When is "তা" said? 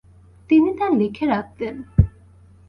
0.77-0.85